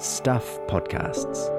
[0.00, 1.50] Stuff Podcasts.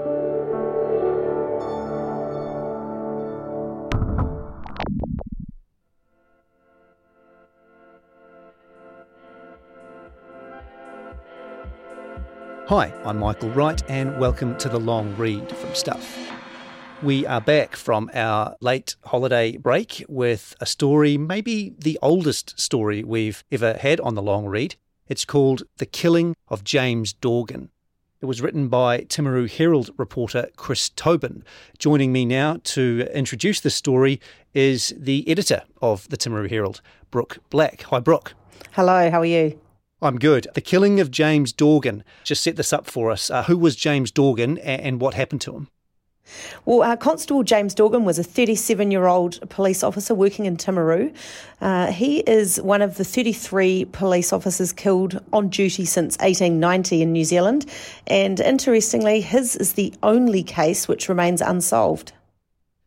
[12.68, 16.18] Hi, I'm Michael Wright, and welcome to the long read from Stuff.
[17.04, 23.04] We are back from our late holiday break with a story, maybe the oldest story
[23.04, 24.78] we've ever had on the long read.
[25.08, 27.70] It's called The Killing of James Dorgan.
[28.22, 31.44] It was written by Timaru Herald reporter Chris Tobin.
[31.80, 34.22] Joining me now to introduce this story
[34.54, 37.82] is the editor of the Timaru Herald, Brooke Black.
[37.82, 38.36] Hi, Brooke.
[38.74, 39.60] Hello, how are you?
[40.04, 40.46] I'm good.
[40.54, 42.04] The killing of James Dorgan.
[42.24, 43.32] Just set this up for us.
[43.32, 45.70] Uh, who was James Dorgan and what happened to him?
[46.66, 51.14] Well, uh, Constable James Dorgan was a 37 year old police officer working in Timaru.
[51.60, 57.12] Uh, he is one of the 33 police officers killed on duty since 1890 in
[57.12, 57.66] New Zealand.
[58.08, 62.14] And interestingly, his is the only case which remains unsolved.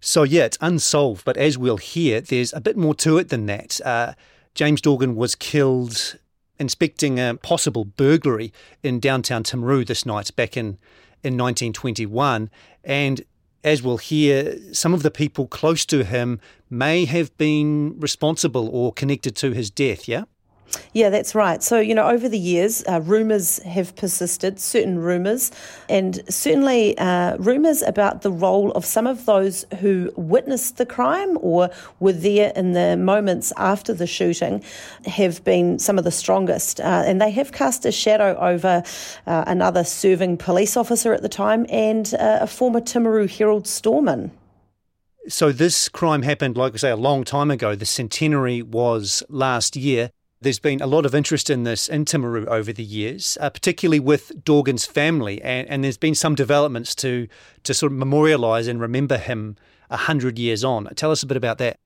[0.01, 3.47] So, yeah, it's unsolved, but as we'll hear, there's a bit more to it than
[3.47, 3.81] that.
[3.83, 4.13] Uh,
[4.55, 6.19] James Dorgan was killed
[6.59, 10.79] inspecting a possible burglary in downtown Timaru this night back in,
[11.25, 12.51] in 1921.
[12.85, 13.25] And
[13.65, 18.93] as we'll hear, some of the people close to him may have been responsible or
[18.93, 20.25] connected to his death, yeah?
[20.93, 21.63] Yeah, that's right.
[21.63, 25.51] So, you know, over the years, uh, rumours have persisted, certain rumours,
[25.89, 31.39] and certainly uh, rumours about the role of some of those who witnessed the crime
[31.41, 31.71] or
[32.01, 34.63] were there in the moments after the shooting
[35.07, 36.81] have been some of the strongest.
[36.81, 38.83] Uh, and they have cast a shadow over
[39.27, 44.31] uh, another serving police officer at the time and uh, a former Timaru Herald storeman.
[45.27, 47.75] So, this crime happened, like I say, a long time ago.
[47.75, 50.11] The centenary was last year.
[50.41, 54.01] There's been a lot of interest in this in Timaru over the years, uh, particularly
[54.01, 57.29] with Dorgan's family, and, and, there's been some developments to
[57.63, 59.57] to sort of memorialise and remember him
[59.91, 60.87] hundred years on.
[60.97, 61.79] Tell us a bit about that.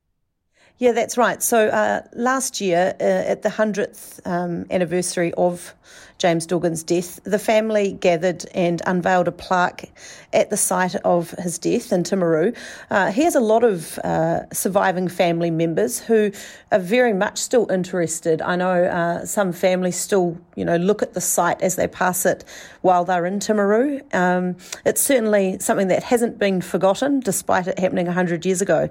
[0.78, 1.42] Yeah, that's right.
[1.42, 5.74] So uh, last year, uh, at the 100th um, anniversary of
[6.18, 9.90] James Dorgan's death, the family gathered and unveiled a plaque
[10.32, 12.56] at the site of his death in Timaru.
[12.90, 16.32] Uh, he has a lot of uh, surviving family members who
[16.72, 18.42] are very much still interested.
[18.42, 22.26] I know uh, some families still, you know, look at the site as they pass
[22.26, 22.44] it
[22.82, 24.02] while they're in Timaru.
[24.12, 28.90] Um, it's certainly something that hasn't been forgotten, despite it happening 100 years ago.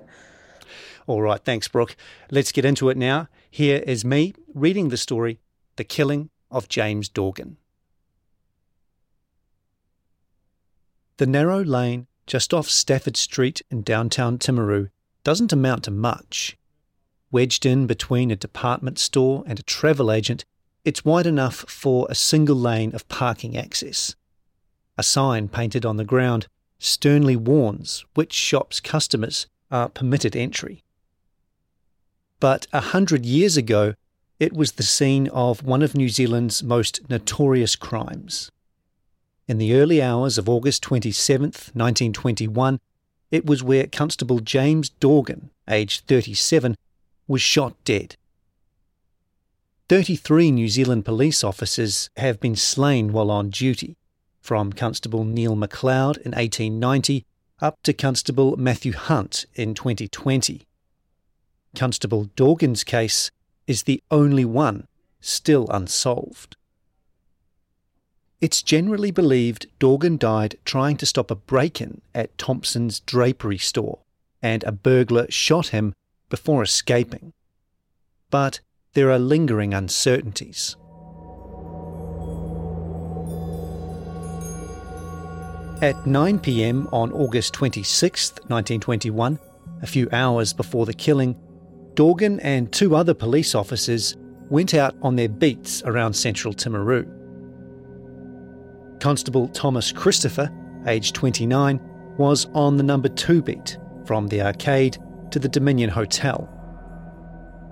[1.07, 1.97] All right, thanks, Brooke.
[2.31, 3.27] Let's get into it now.
[3.51, 5.39] Here is me reading the story
[5.75, 7.57] The Killing of James Dorgan.
[11.17, 14.89] The narrow lane just off Stafford Street in downtown Timaru
[15.23, 16.57] doesn't amount to much.
[17.31, 20.45] Wedged in between a department store and a travel agent,
[20.85, 24.15] it's wide enough for a single lane of parking access.
[24.97, 26.47] A sign painted on the ground
[26.79, 30.83] sternly warns which shop's customers are permitted entry.
[32.39, 33.95] But a hundred years ago,
[34.39, 38.51] it was the scene of one of New Zealand's most notorious crimes.
[39.47, 42.79] In the early hours of August 27, 1921,
[43.31, 46.75] it was where Constable James Dorgan, aged 37,
[47.27, 48.15] was shot dead.
[49.89, 53.95] 33 New Zealand police officers have been slain while on duty,
[54.41, 57.25] from Constable Neil MacLeod in 1890
[57.59, 60.67] up to Constable Matthew Hunt in 2020.
[61.75, 63.31] Constable Dorgan's case
[63.67, 64.88] is the only one
[65.19, 66.55] still unsolved.
[68.39, 74.00] It's generally believed Dorgan died trying to stop a break in at Thompson's drapery store,
[74.41, 75.94] and a burglar shot him
[76.29, 77.33] before escaping.
[78.29, 78.59] But
[78.94, 80.75] there are lingering uncertainties.
[85.81, 89.39] At 9 pm on August 26, 1921,
[89.81, 91.35] a few hours before the killing,
[91.97, 94.15] Dorgan and two other police officers
[94.51, 97.07] went out on their beats around central Timaru.
[98.99, 100.51] Constable Thomas Christopher,
[100.85, 101.79] aged 29,
[102.19, 104.99] was on the number 2 beat from the arcade
[105.31, 106.47] to the Dominion Hotel.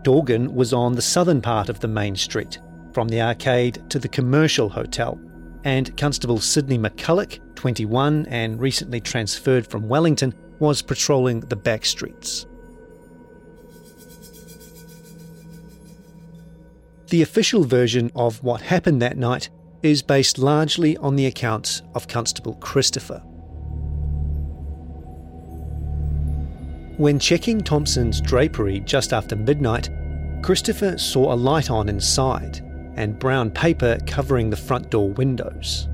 [0.02, 2.60] Dorgan was on the southern part of the main street,
[2.94, 5.20] from the arcade to the commercial hotel,
[5.66, 12.48] and Constable Sydney McCulloch, 21 and recently transferred from Wellington, was patrolling the back streets.
[17.10, 19.50] The official version of what happened that night
[19.84, 23.20] is based largely on the accounts of Constable Christopher.
[26.98, 29.90] When checking Thompson's drapery just after midnight,
[30.42, 32.62] Christopher saw a light on inside
[32.96, 35.88] and brown paper covering the front door windows.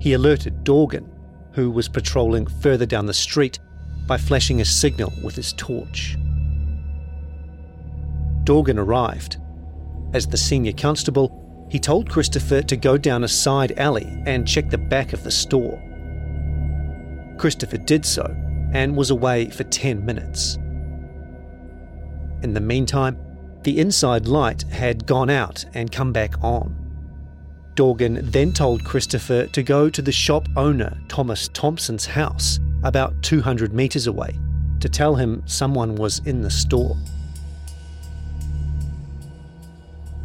[0.00, 1.10] he alerted Dorgan,
[1.52, 3.58] who was patrolling further down the street,
[4.06, 6.18] by flashing a signal with his torch.
[8.44, 9.38] Dorgan arrived.
[10.12, 14.70] As the senior constable, he told Christopher to go down a side alley and check
[14.70, 15.82] the back of the store.
[17.38, 18.24] Christopher did so
[18.72, 20.56] and was away for 10 minutes.
[22.42, 23.18] In the meantime,
[23.62, 26.80] the inside light had gone out and come back on.
[27.74, 33.72] Dorgan then told Christopher to go to the shop owner Thomas Thompson's house, about 200
[33.72, 34.38] metres away,
[34.80, 36.96] to tell him someone was in the store.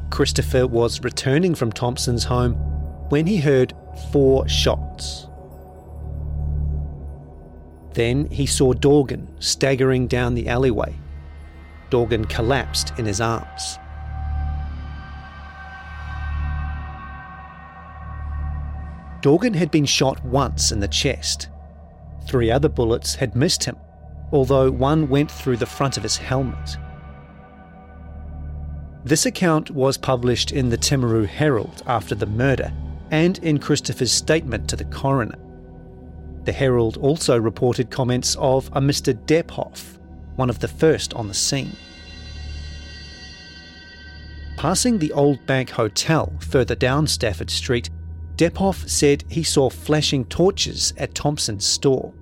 [0.10, 2.54] Christopher was returning from Thompson's home
[3.10, 3.74] when he heard
[4.12, 5.28] four shots.
[7.94, 10.96] Then he saw Dorgan staggering down the alleyway.
[11.90, 13.78] Dorgan collapsed in his arms.
[19.22, 21.50] Dorgan had been shot once in the chest.
[22.26, 23.76] Three other bullets had missed him,
[24.32, 26.78] although one went through the front of his helmet.
[29.06, 32.74] This account was published in the Timaru Herald after the murder
[33.12, 35.38] and in Christopher's statement to the coroner.
[36.44, 39.13] The Herald also reported comments of a Mr.
[39.25, 39.98] Dephoff,
[40.36, 41.75] one of the first on the scene.
[44.57, 47.90] Passing the Old Bank Hotel further down Stafford Street,
[48.36, 52.13] Dephoff said he saw flashing torches at Thompson's store.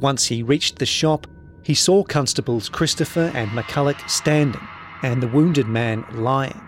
[0.00, 1.28] Once he reached the shop,
[1.62, 4.60] he saw constables Christopher and McCulloch standing
[5.04, 6.66] and the wounded man lying.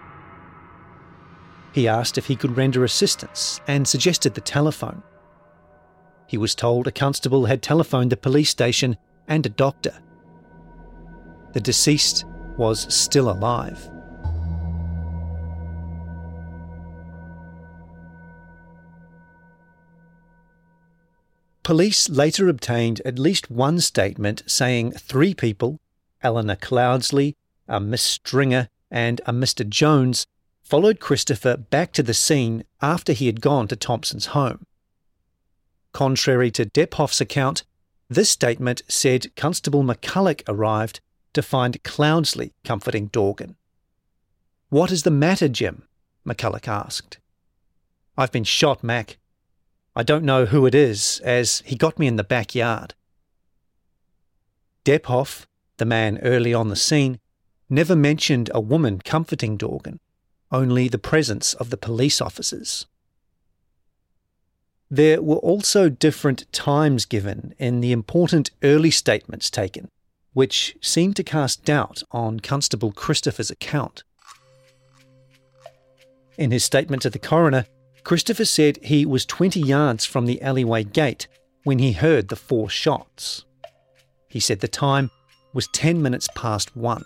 [1.73, 5.03] He asked if he could render assistance and suggested the telephone.
[6.27, 10.03] He was told a constable had telephoned the police station and a doctor.
[11.55, 12.27] The deceased
[12.59, 13.88] was still alive.
[21.62, 25.81] Police later obtained at least one statement saying three people,
[26.23, 27.35] Eleanor Cloudsley,
[27.69, 29.69] a Miss Stringer, and a Mr.
[29.69, 30.27] Jones
[30.63, 34.67] followed Christopher back to the scene after he had gone to Thompson's home.
[35.93, 37.65] Contrary to Dephoff's account,
[38.09, 41.01] this statement said Constable McCulloch arrived
[41.33, 43.57] to find Cloudsley comforting Dorgan.
[44.69, 45.83] What is the matter, Jim?
[46.27, 47.19] McCulloch asked.
[48.17, 49.19] I've been shot, Mac.
[49.95, 52.95] I don't know who it is, as he got me in the backyard.
[54.85, 55.47] Dephoff,
[55.79, 57.19] the man early on the scene,
[57.69, 60.01] never mentioned a woman comforting Dorgan,
[60.53, 62.87] only the presence of the police officers.
[64.91, 69.89] There were also different times given in the important early statements taken,
[70.33, 74.05] which seemed to cast doubt on Constable Christopher's account.
[76.39, 77.67] In his statement to the coroner,
[78.05, 81.27] Christopher said he was 20 yards from the alleyway gate
[81.65, 83.45] when he heard the four shots.
[84.29, 85.11] He said the time
[85.53, 87.05] was 10 minutes past one.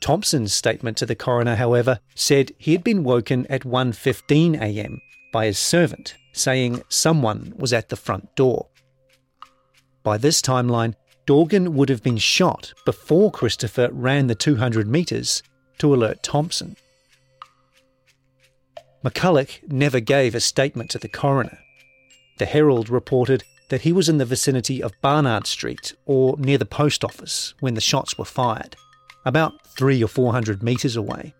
[0.00, 5.00] Thompson's statement to the coroner, however, said he had been woken at 1:15 a.m.
[5.32, 8.68] by his servant, saying someone was at the front door.
[10.02, 10.94] By this timeline,
[11.26, 15.42] Dorgan would have been shot before Christopher ran the 200 metres
[15.78, 16.76] to alert Thompson.
[19.04, 21.58] McCulloch never gave a statement to the coroner.
[22.38, 26.64] The Herald reported that he was in the vicinity of Barnard Street or near the
[26.64, 28.76] post office when the shots were fired
[29.28, 31.34] about three or four hundred metres away.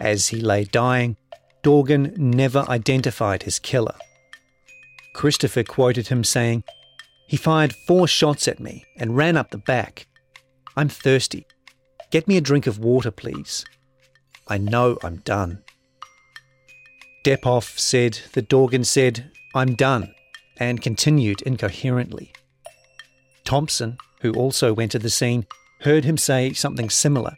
[0.00, 1.16] As he lay dying,
[1.62, 3.94] Dorgan never identified his killer.
[5.14, 6.64] Christopher quoted him saying,
[7.28, 10.06] He fired four shots at me and ran up the back.
[10.76, 11.46] I'm thirsty.
[12.10, 13.64] Get me a drink of water, please.
[14.48, 15.62] I know I'm done.
[17.24, 20.14] Dephoff said that Dorgan said, I'm done,
[20.58, 22.32] and continued incoherently.
[23.44, 25.46] Thompson, who also went to the scene,
[25.80, 27.36] heard him say something similar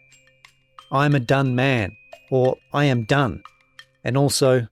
[0.90, 1.96] I'm a done man,
[2.30, 3.42] or I am done,
[4.02, 4.68] and also,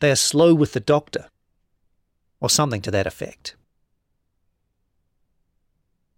[0.00, 1.28] they are slow with the doctor,
[2.40, 3.54] or something to that effect.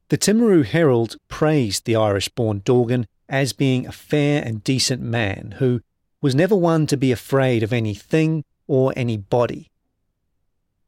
[0.08, 5.56] The Timaru Herald praised the Irish born Dorgan as being a fair and decent man
[5.58, 5.80] who
[6.20, 9.70] was never one to be afraid of anything or anybody.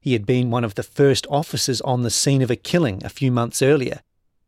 [0.01, 3.09] He had been one of the first officers on the scene of a killing a
[3.09, 4.01] few months earlier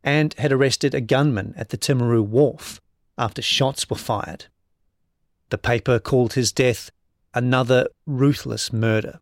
[0.07, 2.81] and had arrested a gunman at the Timaru Wharf
[3.19, 4.47] after shots were fired.
[5.51, 6.91] The paper called his death
[7.35, 9.21] another ruthless murder.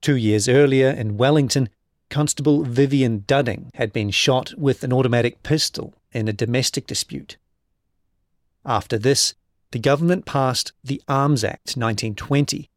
[0.00, 1.68] Two years earlier in Wellington,
[2.08, 7.36] Constable Vivian Dudding had been shot with an automatic pistol in a domestic dispute.
[8.64, 9.34] After this,
[9.72, 12.70] the government passed the Arms Act 1920,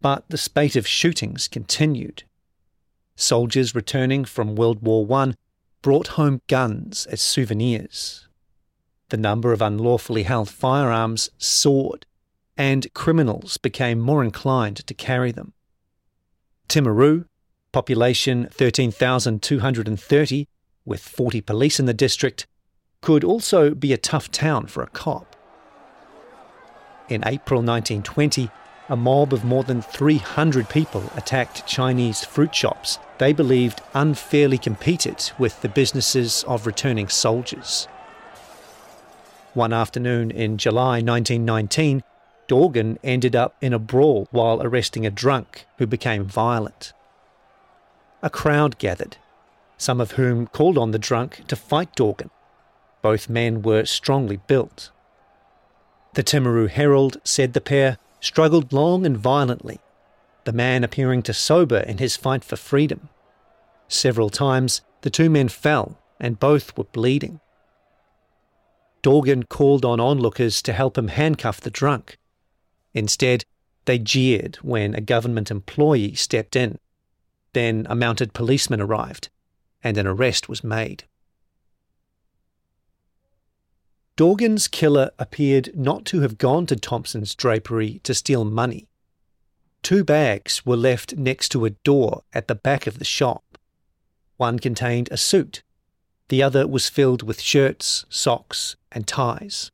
[0.00, 2.24] but the spate of shootings continued.
[3.16, 5.34] Soldiers returning from World War I
[5.82, 8.28] brought home guns as souvenirs.
[9.10, 12.06] The number of unlawfully held firearms soared,
[12.56, 15.52] and criminals became more inclined to carry them.
[16.68, 17.26] Timaru,
[17.72, 20.48] population 13,230,
[20.84, 22.46] with 40 police in the district,
[23.02, 25.36] could also be a tough town for a cop.
[27.08, 28.50] In April 1920,
[28.88, 35.30] a mob of more than 300 people attacked Chinese fruit shops they believed unfairly competed
[35.38, 37.86] with the businesses of returning soldiers.
[39.54, 42.02] One afternoon in July 1919,
[42.48, 46.92] Dorgan ended up in a brawl while arresting a drunk who became violent.
[48.22, 49.16] A crowd gathered,
[49.76, 52.30] some of whom called on the drunk to fight Dorgan.
[53.02, 54.90] Both men were strongly built.
[56.14, 59.78] The Timaru Herald said the pair struggled long and violently,
[60.44, 63.10] the man appearing to sober in his fight for freedom.
[63.88, 67.40] Several times, the two men fell and both were bleeding.
[69.02, 72.16] Dorgan called on onlookers to help him handcuff the drunk.
[72.94, 73.44] Instead,
[73.84, 76.78] they jeered when a government employee stepped in.
[77.52, 79.28] Then a mounted policeman arrived,
[79.82, 81.04] and an arrest was made.
[84.14, 88.88] Dorgan's killer appeared not to have gone to Thompson's drapery to steal money.
[89.82, 93.56] Two bags were left next to a door at the back of the shop.
[94.36, 95.62] One contained a suit,
[96.28, 99.70] the other was filled with shirts, socks, and ties.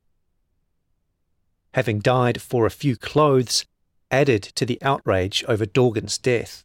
[1.75, 3.65] Having died for a few clothes
[4.11, 6.65] added to the outrage over Dorgan's death,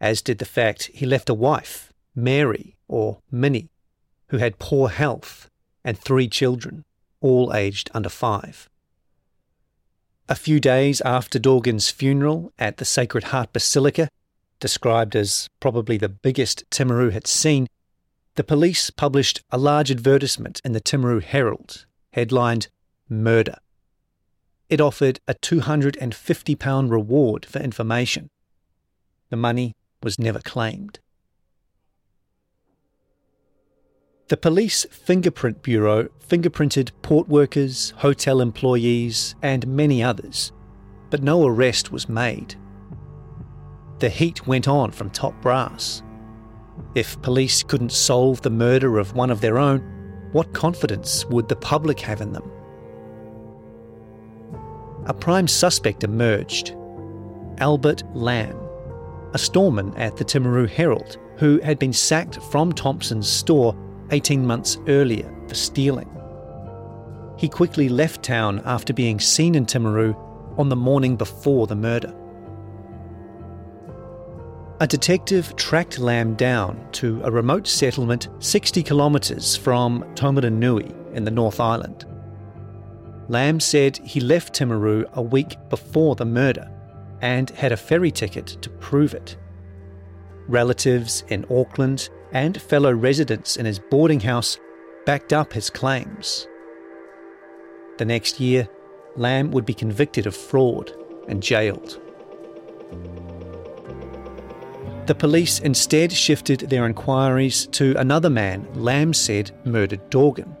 [0.00, 3.70] as did the fact he left a wife, Mary, or Minnie,
[4.28, 5.50] who had poor health,
[5.84, 6.84] and three children
[7.22, 8.68] all aged under five.
[10.28, 14.08] A few days after Dorgan's funeral at the Sacred Heart Basilica,
[14.60, 17.66] described as probably the biggest Timaru had seen,
[18.36, 22.68] the police published a large advertisement in the Timaru Herald, headlined
[23.08, 23.56] Murder.
[24.70, 28.30] It offered a £250 reward for information.
[29.28, 30.98] The money was never claimed.
[34.32, 40.52] The Police Fingerprint Bureau fingerprinted port workers, hotel employees, and many others,
[41.10, 42.54] but no arrest was made.
[43.98, 46.02] The heat went on from top brass.
[46.94, 49.80] If police couldn't solve the murder of one of their own,
[50.32, 52.50] what confidence would the public have in them?
[55.04, 56.74] A prime suspect emerged
[57.58, 58.58] Albert Lamb,
[59.34, 63.76] a storeman at the Timaru Herald who had been sacked from Thompson's store
[64.12, 66.08] 18 months earlier for stealing.
[67.36, 70.14] He quickly left town after being seen in Timaru
[70.58, 72.14] on the morning before the murder.
[74.80, 81.30] A detective tracked Lamb down to a remote settlement 60 kilometres from Taumarunui in the
[81.30, 82.04] North Island.
[83.28, 86.68] Lamb said he left Timaru a week before the murder
[87.20, 89.36] and had a ferry ticket to prove it.
[90.48, 94.58] Relatives in Auckland and fellow residents in his boarding house
[95.06, 96.46] backed up his claims.
[97.98, 98.68] The next year,
[99.16, 100.92] Lamb would be convicted of fraud
[101.28, 102.00] and jailed.
[105.06, 110.56] The police instead shifted their inquiries to another man Lamb said murdered Dorgan,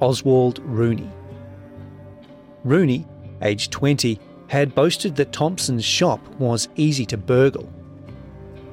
[0.00, 1.10] Oswald Rooney.
[2.64, 3.06] Rooney,
[3.40, 7.68] aged 20, had boasted that Thompson's shop was easy to burgle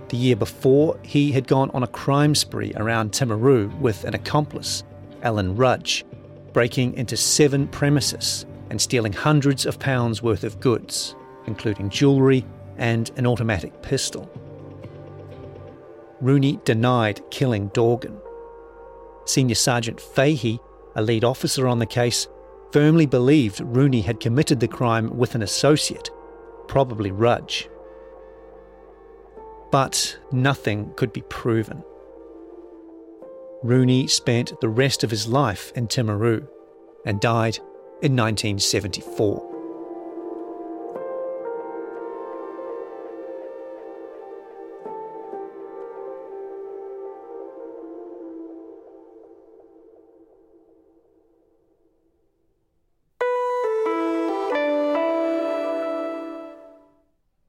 [0.09, 4.83] the year before, he had gone on a crime spree around Timaru with an accomplice,
[5.21, 6.05] Alan Rudge,
[6.53, 12.45] breaking into seven premises and stealing hundreds of pounds worth of goods, including jewellery
[12.77, 14.29] and an automatic pistol.
[16.21, 18.19] Rooney denied killing Dorgan.
[19.25, 20.59] Senior Sergeant Fahey,
[20.95, 22.27] a lead officer on the case,
[22.71, 26.09] firmly believed Rooney had committed the crime with an associate,
[26.67, 27.69] probably Rudge
[29.71, 31.83] but nothing could be proven.
[33.61, 36.47] Rooney spent the rest of his life in Timaru
[37.05, 37.57] and died
[38.01, 39.45] in 1974.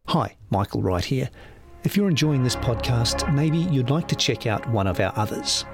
[0.07, 1.31] Hi, Michael Wright here.
[1.83, 5.65] If you're enjoying this podcast, maybe you'd like to check out one of our others.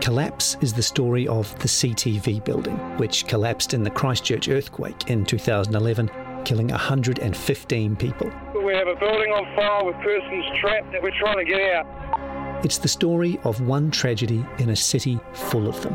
[0.00, 5.24] Collapse is the story of the CTV building, which collapsed in the Christchurch earthquake in
[5.24, 6.08] 2011,
[6.44, 8.30] killing 115 people.
[8.64, 12.64] We have a building on fire with persons trapped that we're trying to get out.
[12.64, 15.94] It's the story of one tragedy in a city full of them.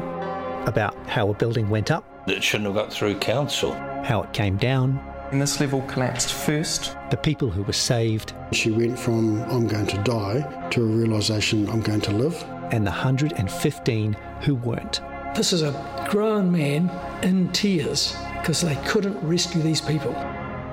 [0.68, 3.74] About how a building went up, It shouldn't have got through council.
[4.03, 5.00] how it came down,
[5.32, 6.96] And this level collapsed first.
[7.10, 11.70] the people who were saved, She went from I'm going to die to a realization
[11.70, 12.44] I'm going to live.
[12.72, 15.02] and the 115 who weren't.
[15.36, 16.90] This is a grown man
[17.24, 20.14] in tears because they couldn't rescue these people.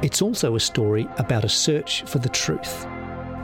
[0.02, 2.86] It's also a story about a search for the truth.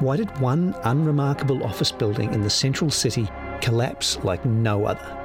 [0.01, 3.29] Why did one unremarkable office building in the central city
[3.61, 5.21] collapse like no other?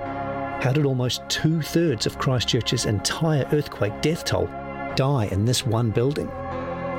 [0.61, 4.47] How did almost two thirds of Christchurch's entire earthquake death toll
[4.95, 6.29] die in this one building?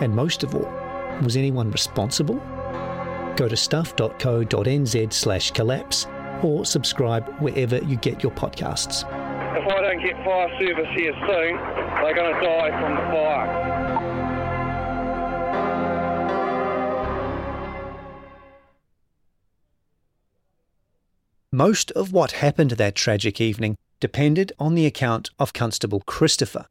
[0.01, 0.71] And most of all,
[1.23, 2.37] was anyone responsible?
[3.37, 6.07] Go to stuff.co.nz slash collapse
[6.43, 9.05] or subscribe wherever you get your podcasts.
[9.57, 11.57] If I don't get fire service here soon,
[12.03, 13.81] they're going to die from the fire.
[21.53, 26.67] Most of what happened that tragic evening depended on the account of Constable Christopher.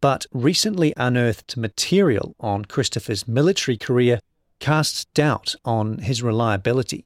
[0.00, 4.20] But recently unearthed material on Christopher's military career
[4.58, 7.04] casts doubt on his reliability.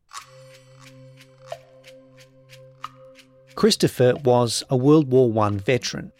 [3.55, 6.13] Christopher was a World War I veteran.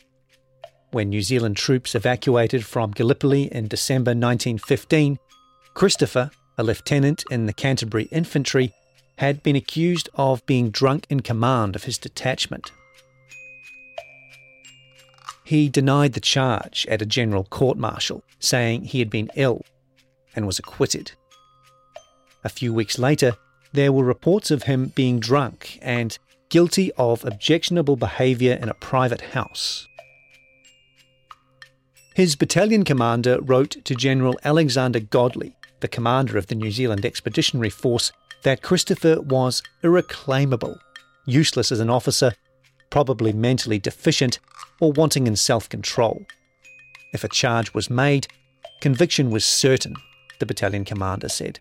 [0.91, 5.19] When New Zealand troops evacuated from Gallipoli in December 1915,
[5.75, 8.73] Christopher, a lieutenant in the Canterbury Infantry,
[9.19, 12.71] had been accused of being drunk in command of his detachment.
[15.45, 19.63] He denied the charge at a general court martial, saying he had been ill,
[20.35, 21.13] and was acquitted.
[22.43, 23.37] A few weeks later,
[23.73, 29.21] there were reports of him being drunk and guilty of objectionable behaviour in a private
[29.21, 29.87] house.
[32.15, 37.71] His battalion commander wrote to General Alexander Godley, the commander of the New Zealand Expeditionary
[37.71, 38.13] Force,
[38.45, 40.79] that Christopher was irreclaimable,
[41.27, 42.33] useless as an officer,
[42.91, 44.39] probably mentally deficient,
[44.85, 46.27] or wanting in self control.
[47.15, 48.29] If a charge was made,
[48.83, 49.97] conviction was certain,
[50.41, 51.59] the battalion commander said.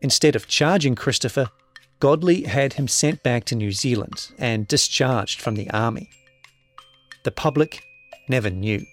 [0.00, 1.50] Instead of charging Christopher,
[2.00, 6.08] Godley had him sent back to New Zealand and discharged from the army.
[7.22, 7.80] The public
[8.28, 8.84] never knew.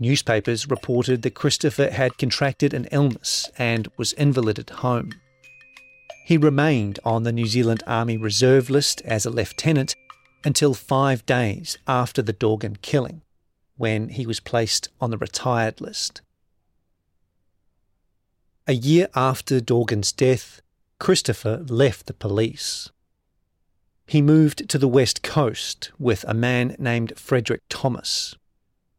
[0.00, 5.12] Newspapers reported that Christopher had contracted an illness and was invalided home.
[6.24, 9.94] He remained on the New Zealand Army Reserve List as a lieutenant
[10.44, 13.22] until five days after the Dorgan killing,
[13.76, 16.20] when he was placed on the retired list.
[18.66, 20.60] A year after Dorgan's death,
[20.98, 22.90] Christopher left the police.
[24.06, 28.34] He moved to the west coast with a man named Frederick Thomas.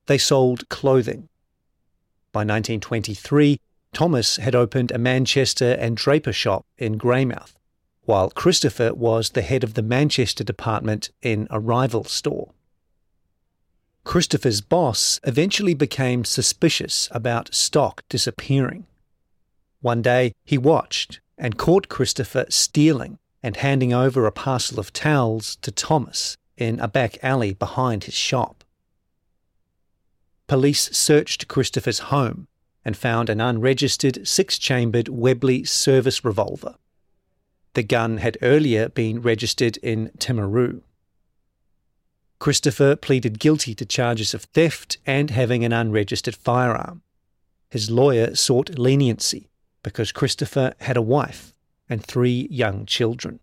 [0.05, 1.29] They sold clothing.
[2.31, 3.59] By 1923,
[3.93, 7.58] Thomas had opened a Manchester and Draper shop in Greymouth,
[8.05, 12.51] while Christopher was the head of the Manchester department in a rival store.
[14.03, 18.87] Christopher's boss eventually became suspicious about stock disappearing.
[19.81, 25.57] One day he watched and caught Christopher stealing and handing over a parcel of towels
[25.57, 28.63] to Thomas in a back alley behind his shop.
[30.47, 32.47] Police searched Christopher's home
[32.83, 36.75] and found an unregistered six chambered Webley service revolver.
[37.73, 40.81] The gun had earlier been registered in Timaru.
[42.39, 47.01] Christopher pleaded guilty to charges of theft and having an unregistered firearm.
[47.69, 49.49] His lawyer sought leniency
[49.83, 51.53] because Christopher had a wife
[51.89, 53.39] and three young children.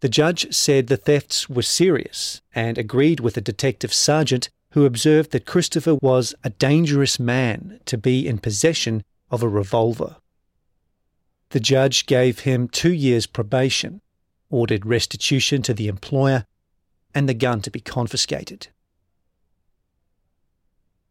[0.00, 5.30] The judge said the thefts were serious and agreed with a detective sergeant who observed
[5.30, 10.16] that Christopher was a dangerous man to be in possession of a revolver.
[11.52, 14.00] The judge gave him two years' probation,
[14.48, 16.46] ordered restitution to the employer,
[17.14, 18.68] and the gun to be confiscated.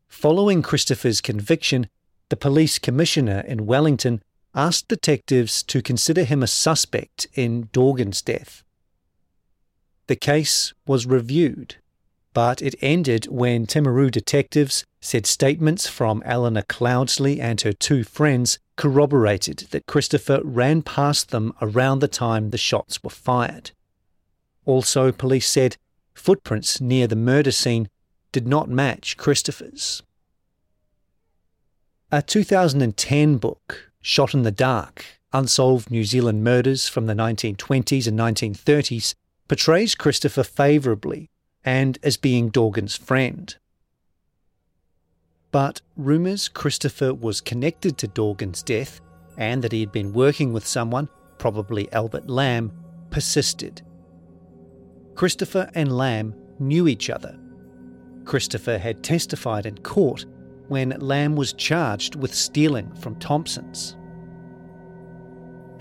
[0.07, 1.87] Following Christopher's conviction,
[2.29, 4.23] the police commissioner in Wellington
[4.55, 8.63] asked detectives to consider him a suspect in Dorgan's death.
[10.07, 11.75] The case was reviewed,
[12.33, 18.57] but it ended when Timaru detectives said statements from Eleanor Cloudsley and her two friends
[18.81, 23.69] corroborated that Christopher ran past them around the time the shots were fired.
[24.65, 25.77] Also, police said
[26.15, 27.89] footprints near the murder scene
[28.31, 30.01] did not match Christopher's.
[32.11, 38.17] A 2010 book, Shot in the Dark, Unsolved New Zealand Murders from the 1920s and
[38.17, 39.13] 1930s,
[39.47, 41.29] portrays Christopher favourably
[41.63, 43.55] and as being Dorgan's friend.
[45.51, 49.01] But rumours Christopher was connected to Dorgan's death
[49.37, 52.71] and that he had been working with someone, probably Albert Lamb,
[53.09, 53.81] persisted.
[55.15, 57.37] Christopher and Lamb knew each other.
[58.23, 60.25] Christopher had testified in court
[60.69, 63.97] when Lamb was charged with stealing from Thompson's.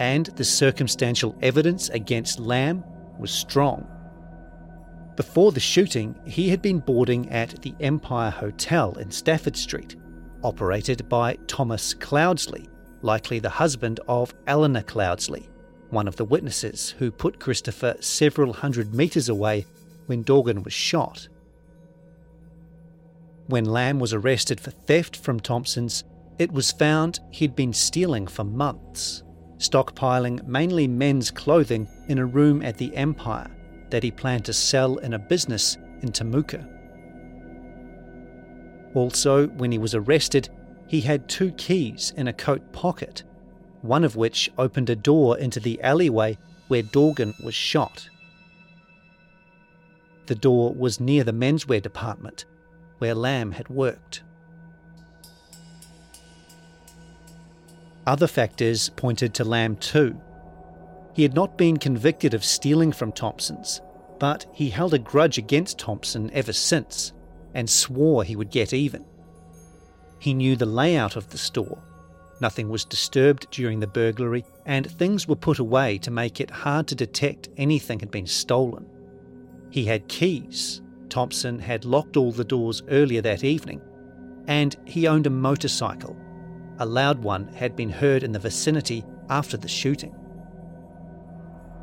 [0.01, 2.83] And the circumstantial evidence against Lamb
[3.19, 3.87] was strong.
[5.17, 9.97] Before the shooting, he had been boarding at the Empire Hotel in Stafford Street,
[10.43, 12.69] operated by Thomas Cloudsley,
[13.03, 15.49] likely the husband of Eleanor Cloudsley,
[15.91, 19.67] one of the witnesses who put Christopher several hundred metres away
[20.07, 21.29] when Dorgan was shot.
[23.49, 26.05] When Lamb was arrested for theft from Thompson's,
[26.39, 29.25] it was found he'd been stealing for months,
[29.59, 33.51] stockpiling mainly men's clothing in a room at the Empire
[33.91, 36.67] that he planned to sell in a business in Temuka.
[38.95, 40.49] Also, when he was arrested,
[40.89, 43.23] he had two keys in a coat pocket,
[43.83, 46.37] one of which opened a door into the alleyway
[46.69, 48.09] where Dorgan was shot.
[50.27, 52.45] The door was near the menswear department,
[52.99, 54.23] where Lamb had worked.
[58.07, 60.21] Other factors pointed to Lamb too.
[61.13, 63.81] He had not been convicted of stealing from Thompson's,
[64.19, 67.13] but he held a grudge against Thompson ever since
[67.55, 69.05] and swore he would get even.
[70.19, 71.83] He knew the layout of the store.
[72.41, 76.87] Nothing was disturbed during the burglary, and things were put away to make it hard
[76.89, 78.87] to detect anything had been stolen.
[79.71, 80.81] He had keys.
[81.09, 83.81] Thompson had locked all the doors earlier that evening,
[84.47, 86.17] and he owned a motorcycle.
[86.79, 90.15] A loud one had been heard in the vicinity after the shooting.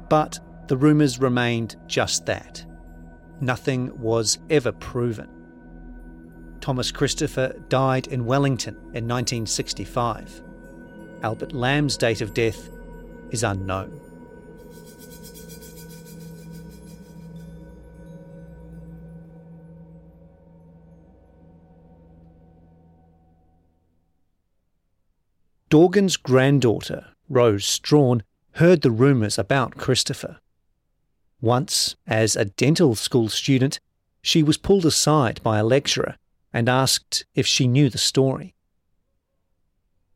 [0.10, 2.66] But the rumours remained just that.
[3.42, 5.30] Nothing was ever proven.
[6.60, 10.42] Thomas Christopher died in Wellington in 1965.
[11.24, 12.70] Albert Lamb's date of death
[13.32, 14.02] is unknown.
[25.70, 28.24] Dorgan's granddaughter, Rose Strawn,
[28.58, 30.40] heard the rumours about Christopher.
[31.40, 33.80] Once, as a dental school student,
[34.22, 36.16] she was pulled aside by a lecturer
[36.52, 38.56] and asked if she knew the story.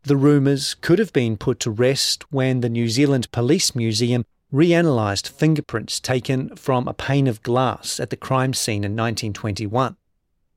[0.04, 5.30] The rumours could have been put to rest when the New Zealand Police Museum reanalysed
[5.30, 9.96] fingerprints taken from a pane of glass at the crime scene in 1921,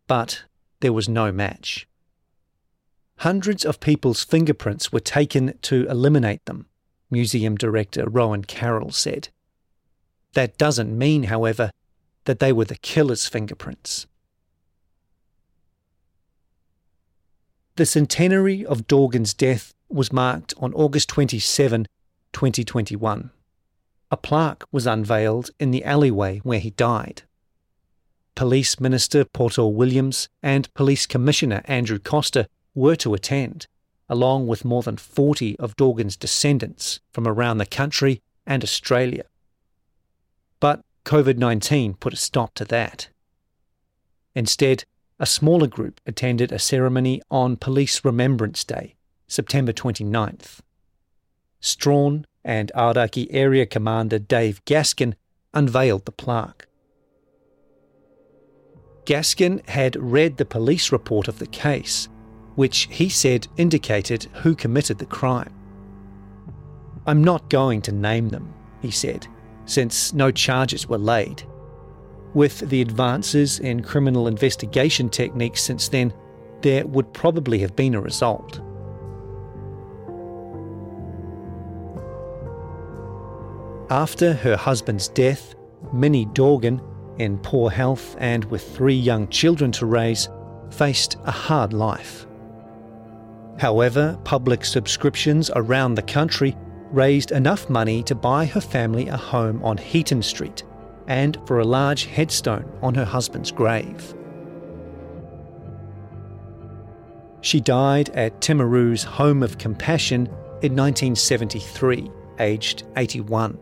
[0.06, 0.44] but
[0.80, 1.86] there was no match.
[3.18, 6.66] Hundreds of people's fingerprints were taken to eliminate them,
[7.14, 9.28] museum director Rowan Carroll said.
[10.34, 11.70] That doesn't mean, however,
[12.24, 14.06] that they were the killer's fingerprints.
[17.76, 21.86] The centenary of Dorgan's death was marked on August 27,
[22.32, 23.30] 2021.
[24.10, 27.22] A plaque was unveiled in the alleyway where he died.
[28.34, 33.68] Police Minister Poto Williams and Police Commissioner Andrew Coster were to attend,
[34.08, 39.24] along with more than 40 of Dorgan's descendants from around the country and Australia.
[40.60, 43.08] But COVID 19 put a stop to that.
[44.34, 44.84] Instead,
[45.18, 48.96] a smaller group attended a ceremony on Police Remembrance Day,
[49.28, 50.60] September 29th.
[51.60, 55.14] Strawn and Aoraki Area Commander Dave Gaskin
[55.54, 56.66] unveiled the plaque.
[59.06, 62.08] Gaskin had read the police report of the case,
[62.54, 65.52] which he said indicated who committed the crime.
[67.06, 69.26] I'm not going to name them, he said,
[69.66, 71.42] since no charges were laid.
[72.32, 76.12] With the advances in criminal investigation techniques since then,
[76.62, 78.60] there would probably have been a result.
[83.90, 85.54] After her husband's death,
[85.92, 86.80] Minnie Dorgan,
[87.18, 90.28] in poor health and with three young children to raise,
[90.70, 92.26] faced a hard life.
[93.58, 96.56] However, public subscriptions around the country
[96.90, 100.64] raised enough money to buy her family a home on Heaton Street
[101.06, 104.14] and for a large headstone on her husband's grave.
[107.42, 110.26] She died at Timaru's Home of Compassion
[110.62, 113.58] in 1973, aged 81.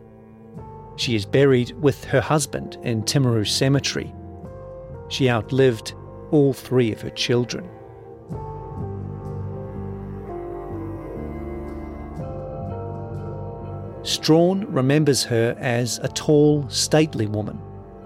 [0.95, 4.13] She is buried with her husband in Timaru Cemetery.
[5.09, 5.95] She outlived
[6.31, 7.67] all three of her children.
[14.03, 17.59] Strawn remembers her as a tall, stately woman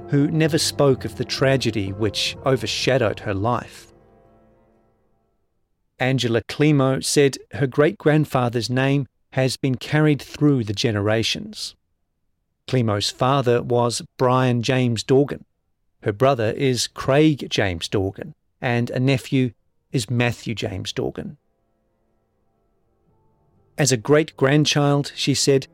[0.10, 3.94] who never spoke of the tragedy which overshadowed her life.
[6.00, 11.76] Angela Climo said her great grandfather's name has been carried through the generations.
[12.68, 15.46] Climo's father was Brian James Dorgan.
[16.04, 19.52] Her brother is Craig James Dorgan, and a nephew
[19.92, 21.38] is Matthew James Dorgan.
[23.78, 25.68] As a great grandchild, she said,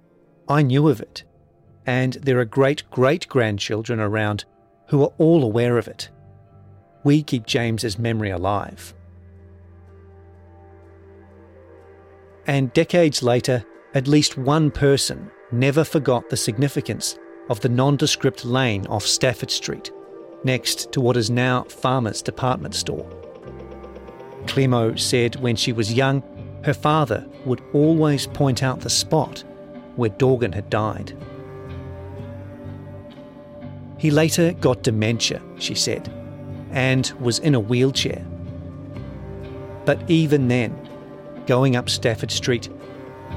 [0.48, 1.24] I knew of it,
[1.86, 4.46] and there are great great grandchildren around
[4.88, 6.10] who are all aware of it.
[7.04, 8.94] We keep James's memory alive.
[12.46, 17.18] And decades later, at least one person never forgot the significance
[17.50, 19.92] of the nondescript lane off Stafford Street,
[20.44, 23.10] next to what is now Farmer's department store.
[24.48, 26.22] Climo said when she was young,
[26.66, 29.44] her father would always point out the spot
[29.96, 31.18] where Dorgan had died.
[33.98, 36.12] He later got dementia, she said,
[36.72, 38.26] and was in a wheelchair.
[39.86, 40.78] But even then,
[41.46, 42.70] going up Stafford Street,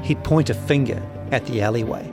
[0.02, 2.10] he'd point a finger at the alleyway.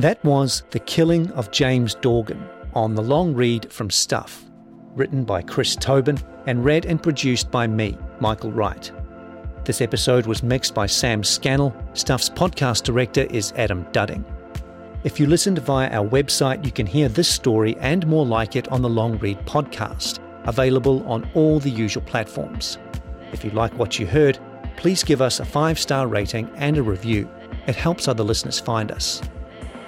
[0.00, 4.46] That was The Killing of James Dorgan on the long read from Stuff,
[4.94, 8.90] written by Chris Tobin and read and produced by me, Michael Wright.
[9.66, 11.76] This episode was mixed by Sam Scannell.
[11.92, 14.24] Stuff's podcast director is Adam Dudding.
[15.04, 18.68] If you listened via our website, you can hear this story and more like it
[18.68, 22.78] on the Long Read podcast, available on all the usual platforms.
[23.32, 24.38] If you like what you heard,
[24.78, 27.28] please give us a five star rating and a review.
[27.66, 29.20] It helps other listeners find us.